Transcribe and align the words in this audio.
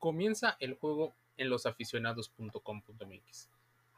Comienza 0.00 0.56
el 0.58 0.74
juego 0.74 1.14
en 1.36 1.48
losaficionados.com.mx. 1.50 3.48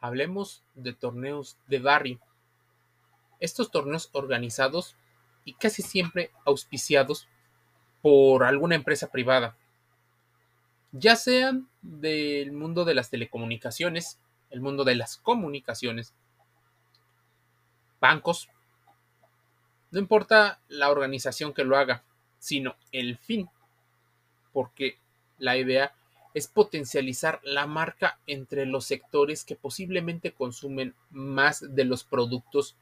Hablemos 0.01 0.63
de 0.75 0.93
torneos 0.93 1.57
de 1.69 1.79
barrio. 1.79 2.21
Estos 3.41 3.71
torneos 3.71 4.11
organizados 4.13 4.97
y 5.45 5.55
casi 5.55 5.81
siempre 5.83 6.31
auspiciados 6.45 7.27
por 8.03 8.45
alguna 8.45 8.75
empresa 8.75 9.11
privada, 9.11 9.57
ya 10.91 11.17
sean 11.17 11.69
del 11.81 12.53
mundo 12.53 12.85
de 12.85 12.95
las 12.95 13.09
telecomunicaciones, 13.11 14.19
el 14.51 14.61
mundo 14.61 14.85
de 14.85 14.97
las 14.97 15.17
comunicaciones, 15.17 16.13
bancos, 18.01 18.49
no 19.93 19.99
importa 19.99 20.61
la 20.69 20.91
organización 20.91 21.55
que 21.55 21.65
lo 21.65 21.77
haga, 21.77 22.03
sino 22.39 22.77
el 22.91 23.19
fin, 23.19 23.49
porque 24.53 24.99
la 25.43 25.57
idea 25.57 25.93
es 26.35 26.47
potencializar 26.47 27.41
la 27.43 27.67
marca 27.67 28.19
entre 28.29 28.65
los 28.65 28.87
sectores 28.87 29.45
que 29.45 29.57
posiblemente 29.57 30.33
consumen 30.33 30.95
más 31.11 31.75
de 31.75 31.85
los 31.85 32.05
productos, 32.05 32.77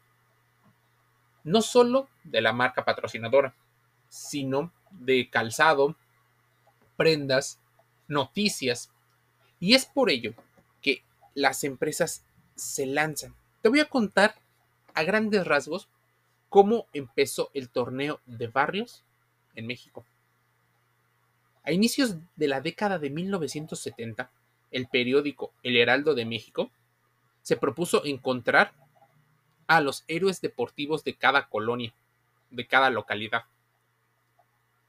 no 1.42 1.62
solo 1.62 2.09
de 2.23 2.42
la 2.42 2.52
marca 2.52 2.84
patrocinadora, 2.84 3.55
sino 4.10 4.73
de 4.91 5.30
calzado, 5.30 5.96
prendas, 6.98 7.59
noticias. 8.09 8.91
Y 9.58 9.74
es 9.74 9.86
por 9.86 10.11
ello 10.11 10.34
que 10.83 11.02
las 11.34 11.64
empresas 11.64 12.27
se 12.56 12.84
lanzan. 12.84 13.34
Te 13.62 13.70
voy 13.70 13.80
a 13.80 13.88
contar 13.88 14.34
a 14.92 15.02
grandes 15.02 15.47
rasgos 15.47 15.88
cómo 16.50 16.88
empezó 16.92 17.50
el 17.55 17.70
torneo 17.70 18.20
de 18.27 18.48
barrios 18.48 19.02
en 19.55 19.66
México. 19.66 20.05
A 21.70 21.73
inicios 21.73 22.16
de 22.34 22.48
la 22.48 22.60
década 22.60 22.98
de 22.98 23.10
1970, 23.10 24.28
el 24.73 24.88
periódico 24.88 25.52
El 25.62 25.77
Heraldo 25.77 26.17
de 26.17 26.25
México 26.25 26.69
se 27.42 27.56
propuso 27.56 28.05
encontrar 28.05 28.72
a 29.69 29.81
los 29.81 30.03
héroes 30.09 30.41
deportivos 30.41 31.05
de 31.05 31.14
cada 31.14 31.48
colonia, 31.48 31.94
de 32.50 32.67
cada 32.67 32.91
localidad. 32.91 33.44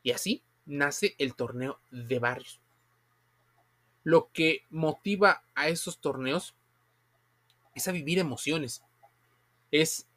Y 0.02 0.10
así 0.10 0.42
nace 0.66 1.14
el 1.20 1.36
torneo 1.36 1.78
de 1.92 2.18
barrios. 2.18 2.60
Lo 4.04 4.32
que 4.34 4.64
motiva 4.72 5.44
a 5.54 5.68
esos 5.68 6.00
torneos 6.00 6.56
es 7.76 7.88
a 7.88 7.92
vivir 7.92 8.18
emociones, 8.18 8.82
es 9.70 10.08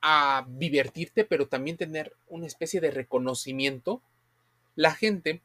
a 0.00 0.46
divertirte, 0.48 1.24
pero 1.24 1.48
también 1.48 1.76
tener 1.76 2.14
una 2.28 2.46
especie 2.46 2.80
de 2.80 2.92
reconocimiento. 2.92 4.00
La 4.76 4.94
gente 4.94 5.42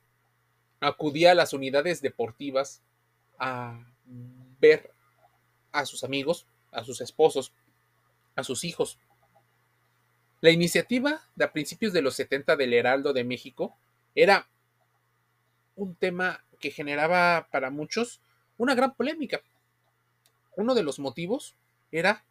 acudía 0.80 1.31
a 1.31 1.36
las 1.36 1.53
unidades 1.53 2.02
deportivas 2.02 2.81
a 3.39 3.80
ver 4.59 4.92
a 5.72 5.86
sus 5.86 6.03
amigos, 6.03 6.45
a 6.72 6.83
sus 6.83 7.02
esposos, 7.02 7.52
a 8.36 8.44
sus 8.44 8.64
hijos. 8.64 9.00
La 10.42 10.52
iniciativa 10.52 11.22
de 11.36 11.45
a 11.45 11.52
principios 11.52 11.94
de 11.94 12.02
los 12.02 12.16
70 12.16 12.55
del 12.55 12.73
Heraldo 12.73 13.14
de 13.14 13.23
México 13.23 13.75
era 14.14 14.48
un 15.75 15.95
tema 15.95 16.44
que 16.59 16.72
generaba 16.72 17.48
para 17.52 17.70
muchos 17.70 18.22
una 18.58 18.75
gran 18.75 18.94
polémica. 18.95 19.42
Uno 20.55 20.73
de 20.73 20.83
los 20.83 21.00
motivos 21.00 21.55
era 21.92 22.23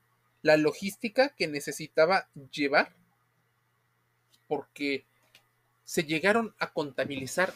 la 0.42 0.56
logística 0.56 1.30
que 1.30 1.47
necesitaba 1.48 2.28
llevar 2.50 2.92
porque 4.48 5.05
se 5.84 6.05
llegaron 6.05 6.55
a 6.58 6.72
contabilizar 6.72 7.52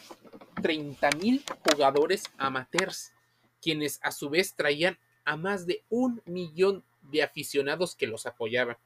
30.000 0.61 1.43
jugadores 1.69 2.23
amateurs, 2.37 3.13
quienes 3.61 3.99
a 4.03 4.11
su 4.11 4.29
vez 4.29 4.55
traían 4.55 4.97
a 5.25 5.37
más 5.37 5.65
de 5.65 5.83
un 5.89 6.21
millón 6.25 6.83
de 7.01 7.23
aficionados 7.23 7.95
que 7.95 8.07
los 8.07 8.25
apoyaban. 8.25 8.77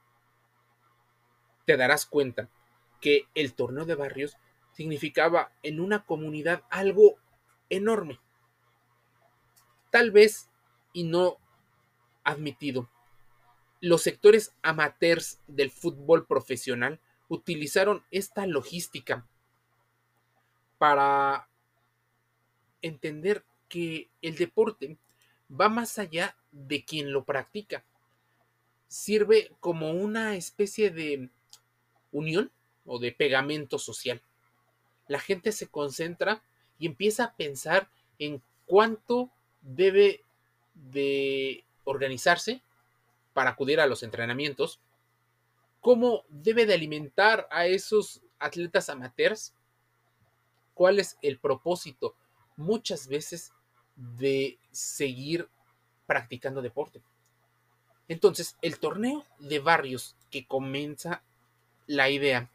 Te 1.66 1.78
darás 1.78 2.06
cuenta 2.06 2.50
que 3.02 3.28
el 3.36 3.54
torneo 3.54 3.86
de 3.86 3.96
barrios 3.96 4.38
significaba 4.74 5.52
en 5.64 5.80
una 5.80 6.06
comunidad 6.06 6.64
algo 6.70 7.16
enorme. 7.70 8.20
Tal 9.92 10.12
vez 10.12 10.50
y 10.94 11.04
no 11.04 11.38
admitido. 12.24 12.90
Los 13.80 14.02
sectores 14.02 14.56
amateurs 14.62 15.40
del 15.48 15.72
fútbol 15.72 16.26
profesional 16.26 17.00
utilizaron 17.28 18.04
esta 18.12 18.46
logística 18.48 19.28
para 20.78 21.48
entender 22.86 23.44
que 23.68 24.10
el 24.22 24.36
deporte 24.36 24.98
va 25.50 25.70
más 25.70 25.98
allá 26.00 26.36
de 26.52 26.84
quien 26.84 27.12
lo 27.12 27.24
practica. 27.24 27.84
Sirve 28.88 29.52
como 29.60 29.92
una 29.92 30.36
especie 30.36 30.92
de 30.92 31.30
unión 32.12 32.52
o 32.86 33.00
de 33.00 33.12
pegamento 33.12 33.80
social. 33.80 34.22
La 35.08 35.20
gente 35.20 35.52
se 35.52 35.68
concentra 35.68 36.42
y 36.80 36.86
empieza 36.86 37.26
a 37.26 37.36
pensar 37.36 37.90
en 38.20 38.42
cuánto 38.66 39.30
debe 39.62 40.24
de 40.74 41.64
organizarse 41.84 42.62
para 43.34 43.52
acudir 43.52 43.80
a 43.80 43.88
los 43.88 44.04
entrenamientos, 44.04 44.80
cómo 45.82 46.24
debe 46.30 46.66
de 46.66 46.74
alimentar 46.74 47.48
a 47.52 47.68
esos 47.68 48.22
atletas 48.40 48.90
amateurs, 48.90 49.54
cuál 50.74 51.00
es 51.00 51.18
el 51.22 51.38
propósito 51.38 52.16
muchas 52.58 53.08
veces 53.08 53.52
de 53.96 54.58
seguir 54.72 55.48
practicando 56.06 56.62
deporte. 56.62 57.02
Entonces, 58.08 58.58
el 58.62 58.80
torneo 58.80 59.26
de 59.40 59.60
barrios 59.60 60.16
que 60.30 60.46
comienza 60.46 61.24
la 61.88 62.10
idea 62.10 62.50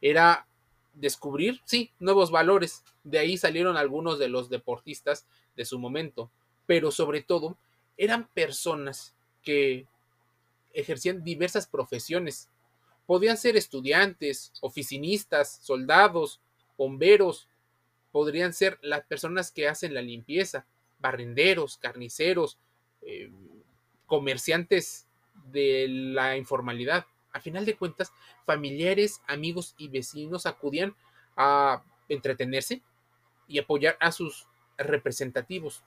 era 0.00 0.46
descubrir, 0.94 1.60
sí, 1.64 1.90
nuevos 1.98 2.30
valores. 2.30 2.84
De 3.02 3.18
ahí 3.18 3.36
salieron 3.36 3.76
algunos 3.76 4.18
de 4.18 4.28
los 4.28 4.48
deportistas 4.48 5.26
de 5.56 5.64
su 5.64 5.78
momento, 5.78 6.30
pero 6.66 6.90
sobre 6.90 7.22
todo 7.22 7.56
eran 7.96 8.28
personas 8.28 9.14
que 9.42 9.86
ejercían 10.72 11.24
diversas 11.24 11.66
profesiones. 11.66 12.48
Podían 13.06 13.36
ser 13.36 13.56
estudiantes, 13.56 14.52
oficinistas, 14.60 15.58
soldados, 15.62 16.40
bomberos, 16.78 17.48
podrían 18.12 18.52
ser 18.52 18.78
las 18.82 19.04
personas 19.06 19.50
que 19.50 19.68
hacen 19.68 19.94
la 19.94 20.02
limpieza, 20.02 20.66
barrenderos, 21.00 21.78
carniceros, 21.78 22.58
eh, 23.00 23.30
comerciantes 24.06 25.08
de 25.50 25.86
la 25.88 26.36
informalidad. 26.36 27.06
A 27.32 27.40
final 27.40 27.64
de 27.64 27.76
cuentas, 27.76 28.12
familiares, 28.44 29.22
amigos 29.26 29.74
y 29.78 29.88
vecinos 29.88 30.46
acudían 30.46 30.94
a 31.36 31.82
entretenerse 32.08 32.82
y 33.48 33.58
apoyar 33.58 33.96
a 34.00 34.12
sus 34.12 34.46
representativos. 34.76 35.82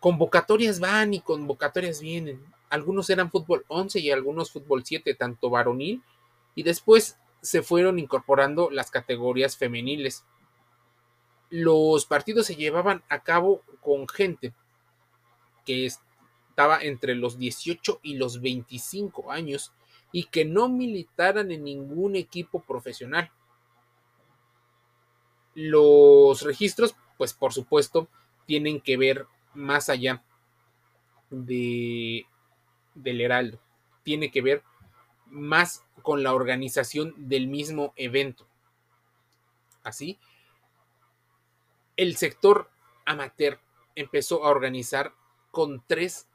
Convocatorias 0.00 0.80
van 0.80 1.12
y 1.12 1.20
convocatorias 1.20 2.00
vienen. 2.00 2.42
Algunos 2.70 3.10
eran 3.10 3.30
fútbol 3.30 3.64
11 3.68 4.00
y 4.00 4.10
algunos 4.10 4.50
fútbol 4.50 4.84
7, 4.84 5.14
tanto 5.14 5.50
varonil, 5.50 6.02
y 6.54 6.62
después 6.62 7.18
se 7.42 7.62
fueron 7.62 7.98
incorporando 7.98 8.70
las 8.70 8.90
categorías 8.90 9.56
femeniles. 9.56 10.24
Los 11.50 12.06
partidos 12.06 12.46
se 12.46 12.56
llevaban 12.56 13.02
a 13.08 13.22
cabo 13.22 13.62
con 13.80 14.08
gente 14.08 14.54
que 15.66 15.86
estaba 15.86 16.80
entre 16.80 17.14
los 17.14 17.38
18 17.38 18.00
y 18.02 18.14
los 18.14 18.40
25 18.40 19.30
años 19.30 19.72
y 20.12 20.24
que 20.24 20.44
no 20.44 20.68
militaran 20.68 21.50
en 21.50 21.64
ningún 21.64 22.16
equipo 22.16 22.62
profesional. 22.62 23.30
Los 25.54 26.42
registros, 26.42 26.94
pues 27.18 27.34
por 27.34 27.52
supuesto, 27.52 28.08
tienen 28.46 28.80
que 28.80 28.96
ver 28.96 29.26
más 29.54 29.88
allá 29.88 30.22
de, 31.30 32.26
del 32.94 33.20
Heraldo. 33.20 33.58
Tiene 34.02 34.30
que 34.30 34.42
ver 34.42 34.62
más 35.26 35.84
con 36.02 36.22
la 36.22 36.34
organización 36.34 37.14
del 37.16 37.46
mismo 37.46 37.92
evento. 37.96 38.46
Así, 39.82 40.18
el 42.00 42.16
sector 42.16 42.70
amateur 43.04 43.60
empezó 43.94 44.42
a 44.46 44.48
organizar 44.48 45.12
con 45.50 45.84
tres 45.86 46.30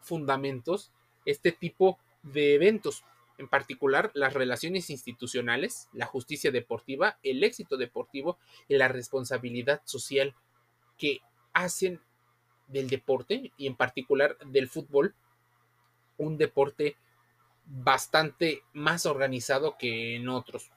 fundamentos 0.00 0.90
este 1.26 1.52
tipo 1.52 1.98
de 2.22 2.54
eventos, 2.54 3.04
en 3.36 3.46
particular 3.46 4.10
las 4.14 4.32
relaciones 4.32 4.88
institucionales, 4.88 5.90
la 5.92 6.06
justicia 6.06 6.50
deportiva, 6.50 7.18
el 7.22 7.44
éxito 7.44 7.76
deportivo 7.76 8.38
y 8.68 8.78
la 8.78 8.88
responsabilidad 8.88 9.82
social 9.84 10.34
que 10.96 11.20
hacen 11.52 12.00
del 12.66 12.88
deporte 12.88 13.52
y 13.58 13.66
en 13.66 13.76
particular 13.76 14.38
del 14.46 14.70
fútbol 14.70 15.14
un 16.16 16.38
deporte 16.38 16.96
bastante 17.66 18.62
más 18.72 19.04
organizado 19.04 19.76
que 19.76 20.16
en 20.16 20.30
otros. 20.30 20.70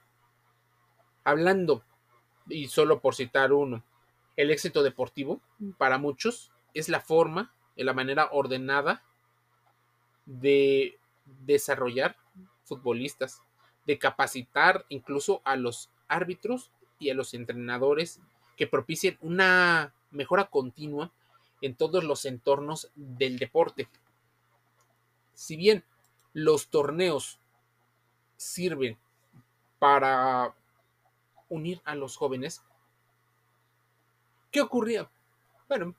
Hablando, 1.23 1.85
y 2.49 2.67
solo 2.67 2.99
por 2.99 3.15
citar 3.15 3.53
uno, 3.53 3.81
El 4.35 4.51
éxito 4.51 4.83
deportivo, 4.83 5.41
para 5.77 5.97
muchos, 5.97 6.51
es 6.73 6.89
la 6.89 6.99
forma, 7.01 7.53
la 7.75 7.93
manera 7.93 8.29
ordenada 8.31 9.03
de 10.25 10.97
desarrollar 11.45 12.15
futbolistas, 12.63 13.41
de 13.85 13.97
capacitar 13.97 14.85
incluso 14.89 15.41
a 15.43 15.55
los 15.55 15.89
árbitros 16.07 16.71
y 16.99 17.09
a 17.09 17.13
los 17.13 17.33
entrenadores 17.33 18.19
que 18.55 18.67
propicien 18.67 19.17
una 19.21 19.93
mejora 20.11 20.45
continua 20.45 21.11
en 21.61 21.75
todos 21.75 22.03
los 22.03 22.25
entornos 22.25 22.91
del 22.95 23.39
deporte. 23.39 23.87
Si 25.33 25.55
bien 25.55 25.83
los 26.33 26.67
torneos 26.67 27.39
sirven 28.37 28.97
para 29.79 30.53
unir 31.49 31.81
a 31.85 31.95
los 31.95 32.15
jóvenes, 32.15 32.63
¿qué 34.53 34.61
ocurría? 34.61 35.09
Bueno, 35.67 35.95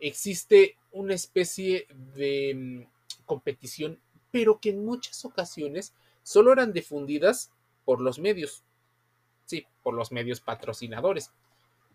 existe 0.00 0.76
una 0.90 1.14
especie 1.14 1.86
de 2.16 2.54
mm, 2.54 3.24
competición, 3.26 4.00
pero 4.32 4.58
que 4.58 4.70
en 4.70 4.84
muchas 4.84 5.24
ocasiones 5.24 5.94
solo 6.22 6.52
eran 6.52 6.72
difundidas 6.72 7.52
por 7.84 8.00
los 8.00 8.18
medios, 8.18 8.64
sí, 9.44 9.66
por 9.82 9.94
los 9.94 10.10
medios 10.10 10.40
patrocinadores, 10.40 11.30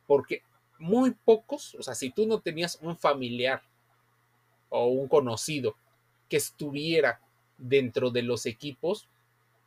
porque 0.06 0.44
muy 0.78 1.12
pocos, 1.12 1.76
o 1.76 1.84
sea, 1.84 1.96
si 1.96 2.12
tú 2.12 2.28
no 2.28 2.40
tenías 2.40 2.78
un 2.82 2.96
familiar 2.96 3.64
o 4.70 4.86
un 4.86 5.08
conocido 5.08 5.76
que 6.30 6.38
estuviera 6.38 7.20
dentro 7.58 8.12
de 8.12 8.22
los 8.22 8.46
equipos, 8.46 9.08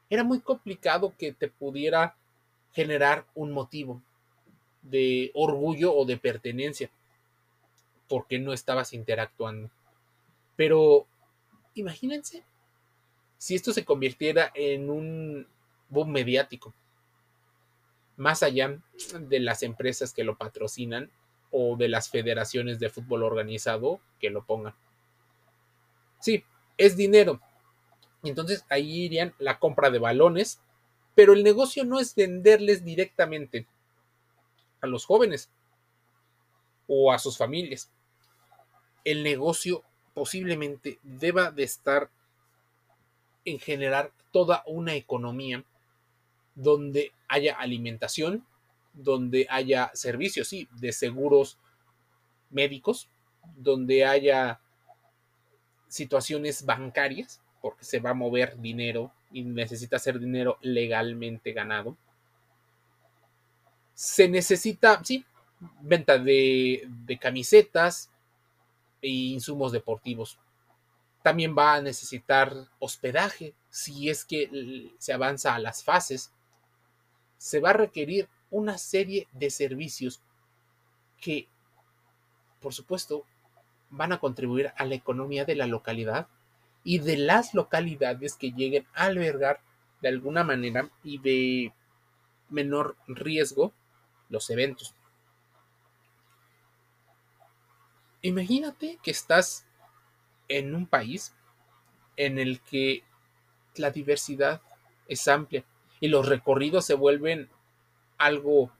era 0.08 0.22
muy 0.22 0.40
complicado 0.40 1.14
que 1.18 1.32
te 1.32 1.48
pudiera 1.48 2.16
generar 2.72 3.26
un 3.34 3.50
motivo 3.50 4.00
de 4.82 5.30
orgullo 5.34 5.94
o 5.94 6.04
de 6.04 6.16
pertenencia, 6.16 6.90
porque 8.08 8.38
no 8.38 8.52
estabas 8.52 8.92
interactuando. 8.92 9.70
Pero 10.56 11.06
imagínense 11.74 12.44
si 13.38 13.54
esto 13.54 13.72
se 13.72 13.84
convirtiera 13.84 14.52
en 14.54 14.90
un 14.90 15.46
boom 15.88 16.10
mediático 16.10 16.74
más 18.16 18.42
allá 18.42 18.78
de 19.18 19.40
las 19.40 19.62
empresas 19.62 20.12
que 20.12 20.24
lo 20.24 20.36
patrocinan 20.36 21.10
o 21.50 21.76
de 21.76 21.88
las 21.88 22.08
federaciones 22.08 22.78
de 22.78 22.90
fútbol 22.90 23.22
organizado 23.22 24.00
que 24.20 24.30
lo 24.30 24.44
pongan. 24.44 24.74
Sí, 26.20 26.44
es 26.78 26.96
dinero. 26.96 27.40
Entonces 28.22 28.64
ahí 28.68 29.04
irían 29.04 29.34
la 29.38 29.58
compra 29.58 29.90
de 29.90 29.98
balones, 29.98 30.60
pero 31.14 31.32
el 31.32 31.42
negocio 31.42 31.84
no 31.84 31.98
es 31.98 32.14
venderles 32.14 32.84
directamente 32.84 33.66
a 34.82 34.86
los 34.86 35.06
jóvenes 35.06 35.50
o 36.86 37.12
a 37.12 37.18
sus 37.18 37.38
familias. 37.38 37.90
El 39.04 39.22
negocio 39.22 39.82
posiblemente 40.12 40.98
deba 41.02 41.50
de 41.50 41.62
estar 41.62 42.10
en 43.44 43.58
generar 43.58 44.12
toda 44.30 44.62
una 44.66 44.94
economía 44.94 45.64
donde 46.54 47.12
haya 47.28 47.56
alimentación, 47.56 48.46
donde 48.92 49.46
haya 49.48 49.90
servicios, 49.94 50.48
sí, 50.48 50.68
de 50.72 50.92
seguros 50.92 51.58
médicos, 52.50 53.08
donde 53.56 54.04
haya 54.04 54.60
situaciones 55.88 56.64
bancarias, 56.64 57.40
porque 57.60 57.84
se 57.84 58.00
va 58.00 58.10
a 58.10 58.14
mover 58.14 58.60
dinero 58.60 59.12
y 59.30 59.44
necesita 59.44 59.98
ser 59.98 60.18
dinero 60.18 60.58
legalmente 60.60 61.52
ganado. 61.52 61.96
Se 63.94 64.28
necesita, 64.28 65.02
sí, 65.04 65.24
venta 65.80 66.18
de, 66.18 66.86
de 66.86 67.18
camisetas 67.18 68.10
e 69.00 69.08
insumos 69.08 69.72
deportivos. 69.72 70.38
También 71.22 71.56
va 71.56 71.74
a 71.74 71.82
necesitar 71.82 72.52
hospedaje 72.78 73.54
si 73.70 74.08
es 74.10 74.24
que 74.24 74.90
se 74.98 75.12
avanza 75.12 75.54
a 75.54 75.58
las 75.58 75.84
fases 75.84 76.32
se 77.42 77.58
va 77.58 77.70
a 77.70 77.72
requerir 77.72 78.28
una 78.52 78.78
serie 78.78 79.26
de 79.32 79.50
servicios 79.50 80.22
que, 81.20 81.48
por 82.60 82.72
supuesto, 82.72 83.24
van 83.90 84.12
a 84.12 84.20
contribuir 84.20 84.72
a 84.76 84.84
la 84.84 84.94
economía 84.94 85.44
de 85.44 85.56
la 85.56 85.66
localidad 85.66 86.28
y 86.84 87.00
de 87.00 87.16
las 87.16 87.52
localidades 87.52 88.36
que 88.36 88.52
lleguen 88.52 88.86
a 88.94 89.06
albergar 89.06 89.60
de 90.02 90.08
alguna 90.08 90.44
manera 90.44 90.88
y 91.02 91.18
de 91.18 91.72
menor 92.48 92.96
riesgo 93.08 93.72
los 94.32 94.48
eventos. 94.50 94.94
Imagínate 98.22 98.98
que 99.02 99.10
estás 99.10 99.66
en 100.48 100.74
un 100.74 100.86
país 100.86 101.34
en 102.16 102.38
el 102.38 102.60
que 102.60 103.04
la 103.76 103.90
diversidad 103.90 104.62
es 105.06 105.28
amplia 105.28 105.64
y 106.00 106.08
los 106.08 106.28
recorridos 106.28 106.86
se 106.86 106.94
vuelven 106.94 107.50
algo, 108.16 108.72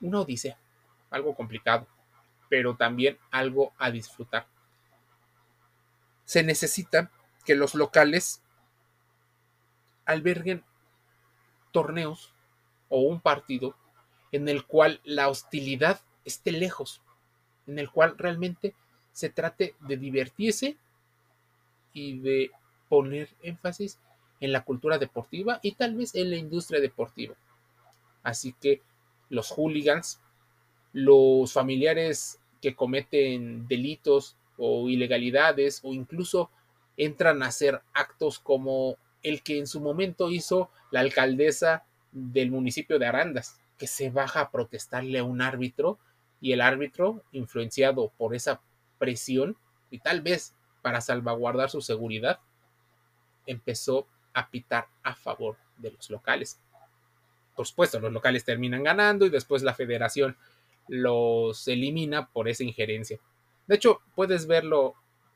una 0.00 0.20
odisea, 0.20 0.58
algo 1.10 1.34
complicado, 1.34 1.86
pero 2.48 2.76
también 2.76 3.18
algo 3.30 3.72
a 3.78 3.90
disfrutar. 3.90 4.46
Se 6.24 6.42
necesita 6.42 7.10
que 7.44 7.54
los 7.54 7.74
locales 7.74 8.42
alberguen 10.04 10.64
torneos 11.72 12.34
o 12.88 13.00
un 13.00 13.20
partido 13.20 13.74
en 14.34 14.48
el 14.48 14.64
cual 14.64 15.00
la 15.04 15.28
hostilidad 15.28 16.00
esté 16.24 16.50
lejos, 16.50 17.00
en 17.68 17.78
el 17.78 17.88
cual 17.88 18.18
realmente 18.18 18.74
se 19.12 19.28
trate 19.28 19.76
de 19.78 19.96
divertirse 19.96 20.76
y 21.92 22.18
de 22.18 22.50
poner 22.88 23.28
énfasis 23.42 24.00
en 24.40 24.50
la 24.50 24.64
cultura 24.64 24.98
deportiva 24.98 25.60
y 25.62 25.72
tal 25.76 25.94
vez 25.94 26.16
en 26.16 26.30
la 26.30 26.36
industria 26.36 26.80
deportiva. 26.80 27.36
Así 28.24 28.56
que 28.60 28.82
los 29.28 29.52
hooligans, 29.52 30.20
los 30.92 31.52
familiares 31.52 32.40
que 32.60 32.74
cometen 32.74 33.68
delitos 33.68 34.34
o 34.56 34.88
ilegalidades 34.88 35.78
o 35.84 35.94
incluso 35.94 36.50
entran 36.96 37.40
a 37.44 37.46
hacer 37.46 37.82
actos 37.92 38.40
como 38.40 38.96
el 39.22 39.44
que 39.44 39.58
en 39.58 39.68
su 39.68 39.80
momento 39.80 40.28
hizo 40.28 40.70
la 40.90 41.00
alcaldesa 41.00 41.84
del 42.10 42.50
municipio 42.50 42.98
de 42.98 43.06
Arandas, 43.06 43.60
que 43.78 43.86
se 43.86 44.10
baja 44.10 44.40
a 44.40 44.50
protestarle 44.50 45.18
a 45.18 45.24
un 45.24 45.42
árbitro 45.42 45.98
y 46.40 46.52
el 46.52 46.60
árbitro, 46.60 47.22
influenciado 47.32 48.12
por 48.16 48.34
esa 48.34 48.60
presión 48.98 49.56
y 49.90 49.98
tal 49.98 50.20
vez 50.20 50.54
para 50.82 51.00
salvaguardar 51.00 51.70
su 51.70 51.80
seguridad, 51.80 52.40
empezó 53.46 54.06
a 54.32 54.50
pitar 54.50 54.88
a 55.02 55.14
favor 55.14 55.56
de 55.78 55.92
los 55.92 56.10
locales. 56.10 56.60
Por 57.56 57.66
supuesto, 57.66 58.00
los 58.00 58.12
locales 58.12 58.44
terminan 58.44 58.82
ganando 58.82 59.26
y 59.26 59.30
después 59.30 59.62
la 59.62 59.74
federación 59.74 60.36
los 60.88 61.66
elimina 61.68 62.28
por 62.28 62.48
esa 62.48 62.64
injerencia. 62.64 63.18
De 63.66 63.76
hecho, 63.76 64.02
puedes 64.14 64.46
verlo 64.46 64.94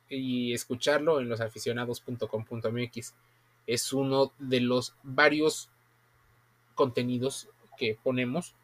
y 0.08 0.52
escucharlo 0.52 1.20
en 1.20 1.28
losaficionados.com.mx. 1.28 3.14
Es 3.66 3.92
uno 3.92 4.32
de 4.38 4.60
los 4.60 4.94
varios 5.02 5.70
contenidos 6.74 7.48
que 7.78 7.96
ponemos 8.02 8.54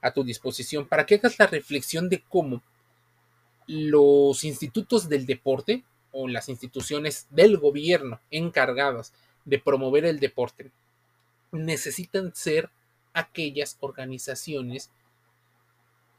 a 0.00 0.12
tu 0.12 0.24
disposición 0.24 0.86
para 0.86 1.04
que 1.04 1.16
hagas 1.16 1.38
la 1.38 1.46
reflexión 1.46 2.08
de 2.08 2.22
cómo 2.22 2.62
los 3.66 4.44
institutos 4.44 5.08
del 5.08 5.26
deporte 5.26 5.84
o 6.12 6.28
las 6.28 6.48
instituciones 6.48 7.26
del 7.30 7.58
gobierno 7.58 8.20
encargadas 8.30 9.12
de 9.44 9.58
promover 9.58 10.04
el 10.04 10.20
deporte, 10.20 10.70
necesitan 11.52 12.34
ser 12.34 12.70
aquellas 13.14 13.76
organizaciones 13.80 14.90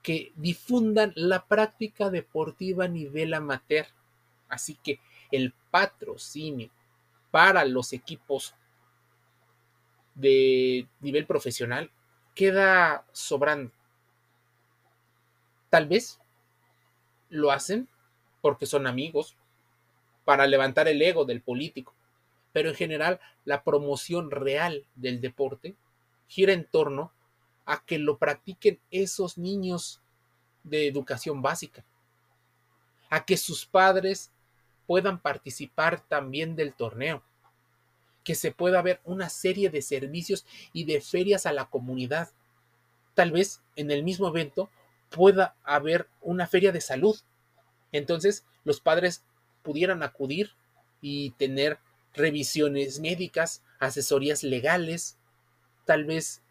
que 0.01 0.31
difundan 0.35 1.13
la 1.15 1.45
práctica 1.45 2.09
deportiva 2.09 2.85
a 2.85 2.87
nivel 2.87 3.33
amateur. 3.33 3.85
Así 4.47 4.77
que 4.83 4.99
el 5.31 5.53
patrocinio 5.69 6.69
para 7.31 7.65
los 7.65 7.93
equipos 7.93 8.55
de 10.15 10.87
nivel 11.01 11.25
profesional 11.25 11.91
queda 12.39 13.03
sobrando. 13.11 13.69
Tal 15.69 15.89
vez 15.89 16.21
lo 17.27 17.51
hacen 17.51 17.89
porque 18.39 18.65
son 18.65 18.87
amigos, 18.87 19.35
para 20.23 20.47
levantar 20.47 20.87
el 20.87 21.01
ego 21.01 21.25
del 21.25 21.41
político, 21.41 21.93
pero 22.53 22.69
en 22.69 22.75
general 22.75 23.19
la 23.43 23.65
promoción 23.65 24.31
real 24.31 24.85
del 24.95 25.19
deporte 25.19 25.75
gira 26.29 26.53
en 26.53 26.63
torno 26.63 27.11
a 27.65 27.83
que 27.83 27.99
lo 27.99 28.17
practiquen 28.17 28.79
esos 28.89 29.37
niños 29.37 29.99
de 30.63 30.87
educación 30.87 31.41
básica, 31.41 31.83
a 33.09 33.25
que 33.25 33.35
sus 33.35 33.65
padres 33.65 34.31
puedan 34.87 35.19
participar 35.19 35.99
también 36.07 36.55
del 36.55 36.73
torneo, 36.73 37.21
que 38.23 38.35
se 38.35 38.51
pueda 38.51 38.81
ver 38.81 39.01
una 39.05 39.29
serie 39.29 39.69
de 39.69 39.81
servicios 39.81 40.45
y 40.73 40.85
de 40.85 41.01
ferias 41.01 41.45
a 41.45 41.53
la 41.53 41.69
comunidad. 41.69 42.29
Tal 43.13 43.31
vez 43.31 43.61
en 43.75 43.91
el 43.91 44.03
mismo 44.03 44.27
evento 44.27 44.69
pueda 45.09 45.55
haber 45.63 46.07
una 46.21 46.47
feria 46.47 46.71
de 46.71 46.81
salud. 46.81 47.17
Entonces 47.91 48.45
los 48.63 48.81
padres 48.81 49.23
pudieran 49.63 50.03
acudir 50.03 50.51
y 51.01 51.31
tener 51.31 51.79
revisiones 52.13 52.99
médicas, 52.99 53.63
asesorías 53.79 54.43
legales, 54.43 55.17
tal 55.85 56.05
vez 56.05 56.41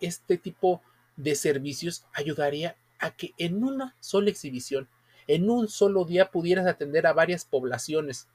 este 0.00 0.38
tipo 0.38 0.82
de 1.16 1.34
servicios 1.34 2.06
ayudaría 2.12 2.76
a 2.98 3.10
que 3.10 3.34
en 3.38 3.64
una 3.64 3.96
sola 4.00 4.30
exhibición, 4.30 4.88
en 5.26 5.50
un 5.50 5.68
solo 5.68 6.04
día 6.04 6.30
pudieras 6.30 6.66
atender 6.66 7.06
a 7.06 7.12
varias 7.12 7.44
poblaciones 7.44 8.28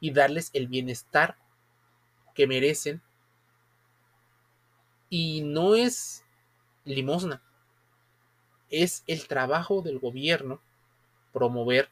y 0.00 0.12
darles 0.12 0.50
el 0.54 0.68
bienestar 0.68 1.36
que 2.38 2.46
merecen. 2.46 3.02
Y 5.10 5.42
no 5.42 5.74
es 5.74 6.24
limosna, 6.84 7.42
es 8.70 9.02
el 9.08 9.26
trabajo 9.26 9.82
del 9.82 9.98
gobierno 9.98 10.60
promover 11.32 11.88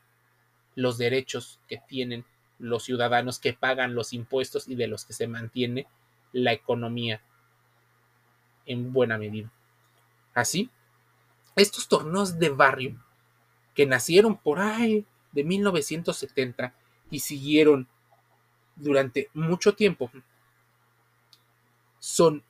los 0.76 0.98
derechos 0.98 1.58
que 1.66 1.78
tienen 1.88 2.24
los 2.60 2.84
ciudadanos 2.84 3.40
que 3.40 3.54
pagan 3.54 3.96
los 3.96 4.12
impuestos 4.12 4.68
y 4.68 4.76
de 4.76 4.86
los 4.86 5.04
que 5.04 5.14
se 5.14 5.26
mantiene 5.26 5.88
la 6.32 6.52
economía 6.52 7.20
en 8.66 8.92
buena 8.92 9.18
medida. 9.18 9.50
Así, 10.32 10.70
estos 11.56 11.88
torneos 11.88 12.38
de 12.38 12.50
barrio 12.50 13.04
que 13.74 13.84
nacieron 13.84 14.36
por 14.36 14.60
ahí 14.60 15.04
de 15.32 15.42
1970 15.42 16.72
y 17.10 17.18
siguieron 17.18 17.88
durante 18.76 19.30
mucho 19.32 19.74
tiempo 19.74 20.10
son 22.06 22.44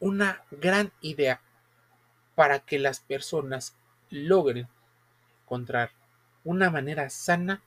una 0.00 0.42
gran 0.50 0.90
idea 1.00 1.40
para 2.34 2.58
que 2.58 2.80
las 2.80 2.98
personas 2.98 3.76
logren 4.10 4.66
encontrar 5.44 5.92
una 6.42 6.70
manera 6.70 7.08
sana 7.08 7.62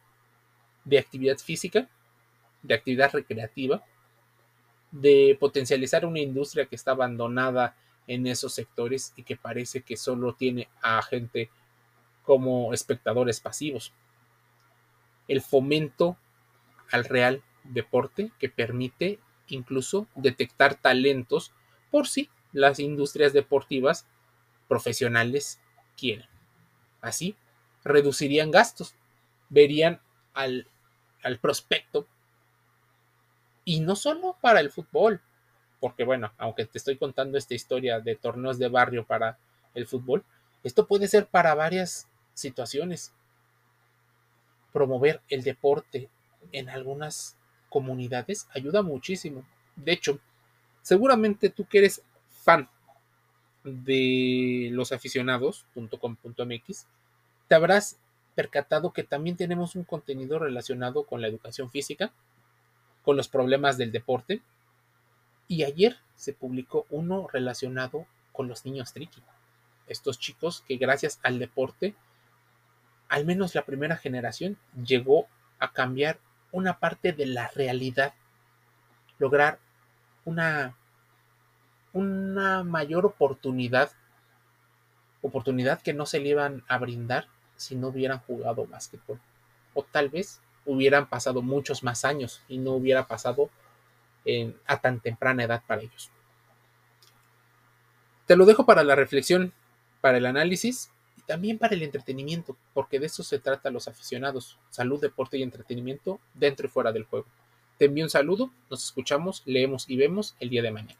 de 0.83 0.99
actividad 0.99 1.37
física, 1.37 1.87
de 2.61 2.73
actividad 2.73 3.13
recreativa, 3.13 3.81
de 4.91 5.37
potencializar 5.39 6.05
una 6.05 6.19
industria 6.19 6.65
que 6.65 6.75
está 6.75 6.91
abandonada 6.91 7.73
en 8.05 8.27
esos 8.27 8.53
sectores 8.53 9.13
y 9.15 9.23
que 9.23 9.37
parece 9.37 9.79
que 9.79 9.95
solo 9.95 10.33
tiene 10.33 10.67
a 10.81 11.01
gente 11.01 11.49
como 12.23 12.73
espectadores 12.73 13.39
pasivos. 13.39 13.93
El 15.29 15.41
fomento 15.41 16.17
al 16.91 17.05
real 17.05 17.41
deporte 17.63 18.29
que 18.39 18.49
permite 18.49 19.19
incluso 19.49 20.07
detectar 20.15 20.75
talentos 20.75 21.51
por 21.91 22.07
si 22.07 22.29
las 22.51 22.79
industrias 22.79 23.33
deportivas 23.33 24.07
profesionales 24.67 25.59
quieren. 25.97 26.27
Así, 27.01 27.35
reducirían 27.83 28.51
gastos, 28.51 28.95
verían 29.49 30.01
al, 30.33 30.67
al 31.23 31.39
prospecto 31.39 32.07
y 33.65 33.81
no 33.81 33.95
solo 33.95 34.35
para 34.41 34.59
el 34.59 34.71
fútbol, 34.71 35.21
porque 35.79 36.03
bueno, 36.03 36.33
aunque 36.37 36.65
te 36.65 36.77
estoy 36.77 36.97
contando 36.97 37.37
esta 37.37 37.53
historia 37.53 37.99
de 37.99 38.15
torneos 38.15 38.57
de 38.57 38.67
barrio 38.67 39.05
para 39.05 39.37
el 39.73 39.87
fútbol, 39.87 40.23
esto 40.63 40.87
puede 40.87 41.07
ser 41.07 41.27
para 41.27 41.55
varias 41.55 42.07
situaciones. 42.33 43.13
Promover 44.73 45.21
el 45.29 45.43
deporte 45.43 46.09
en 46.51 46.69
algunas 46.69 47.37
comunidades 47.69 48.47
ayuda 48.53 48.81
muchísimo. 48.81 49.45
De 49.75 49.93
hecho, 49.93 50.19
seguramente 50.81 51.49
tú 51.49 51.65
que 51.65 51.79
eres 51.79 52.01
fan 52.29 52.69
de 53.63 54.69
los 54.71 54.91
aficionados.com.mx, 54.91 56.85
te 57.47 57.55
habrás 57.55 57.97
percatado 58.35 58.93
que 58.93 59.03
también 59.03 59.35
tenemos 59.35 59.75
un 59.75 59.83
contenido 59.83 60.39
relacionado 60.39 61.03
con 61.03 61.21
la 61.21 61.27
educación 61.27 61.69
física, 61.71 62.11
con 63.03 63.17
los 63.17 63.27
problemas 63.27 63.77
del 63.77 63.91
deporte, 63.91 64.41
y 65.47 65.63
ayer 65.63 65.97
se 66.15 66.33
publicó 66.33 66.85
uno 66.89 67.27
relacionado 67.27 68.05
con 68.31 68.47
los 68.47 68.65
niños 68.65 68.93
triqui. 68.93 69.21
Estos 69.87 70.19
chicos 70.19 70.63
que 70.67 70.77
gracias 70.77 71.19
al 71.23 71.39
deporte, 71.39 71.95
al 73.09 73.25
menos 73.25 73.55
la 73.55 73.65
primera 73.65 73.97
generación, 73.97 74.57
llegó 74.85 75.27
a 75.57 75.73
cambiar 75.73 76.19
una 76.51 76.79
parte 76.79 77.13
de 77.13 77.25
la 77.25 77.47
realidad, 77.49 78.13
lograr 79.17 79.59
una, 80.25 80.75
una 81.93 82.63
mayor 82.63 83.05
oportunidad, 83.05 83.91
oportunidad 85.21 85.81
que 85.81 85.93
no 85.93 86.05
se 86.05 86.19
le 86.19 86.29
iban 86.29 86.63
a 86.67 86.77
brindar 86.77 87.27
si 87.55 87.75
no 87.75 87.87
hubieran 87.89 88.19
jugado 88.19 88.65
básquetbol. 88.65 89.19
O 89.73 89.83
tal 89.83 90.09
vez 90.09 90.41
hubieran 90.65 91.07
pasado 91.07 91.41
muchos 91.41 91.83
más 91.83 92.05
años 92.05 92.41
y 92.47 92.57
no 92.57 92.71
hubiera 92.71 93.07
pasado 93.07 93.49
a 94.67 94.77
tan 94.77 94.99
temprana 94.99 95.43
edad 95.43 95.63
para 95.65 95.81
ellos. 95.81 96.11
Te 98.27 98.35
lo 98.35 98.45
dejo 98.45 98.65
para 98.65 98.83
la 98.83 98.95
reflexión, 98.95 99.53
para 100.01 100.17
el 100.19 100.25
análisis 100.27 100.91
también 101.29 101.59
para 101.59 101.75
el 101.75 101.83
entretenimiento, 101.83 102.57
porque 102.73 102.99
de 102.99 103.05
eso 103.05 103.21
se 103.21 103.37
trata 103.37 103.69
los 103.69 103.87
aficionados, 103.87 104.57
salud, 104.71 104.99
deporte 104.99 105.37
y 105.37 105.43
entretenimiento 105.43 106.19
dentro 106.33 106.65
y 106.65 106.71
fuera 106.71 106.91
del 106.91 107.03
juego. 107.03 107.27
Te 107.77 107.85
envío 107.85 108.03
un 108.03 108.09
saludo, 108.09 108.49
nos 108.71 108.83
escuchamos, 108.83 109.43
leemos 109.45 109.87
y 109.87 109.95
vemos 109.95 110.35
el 110.39 110.49
día 110.49 110.63
de 110.63 110.71
mañana. 110.71 110.99